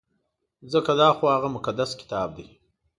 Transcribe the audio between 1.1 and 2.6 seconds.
خو هغه مقدس کتاب دی.